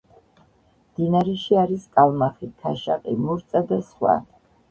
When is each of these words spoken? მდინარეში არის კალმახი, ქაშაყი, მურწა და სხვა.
მდინარეში 0.93 1.59
არის 1.65 1.83
კალმახი, 1.99 2.49
ქაშაყი, 2.63 3.15
მურწა 3.27 3.65
და 3.73 3.79
სხვა. 3.91 4.19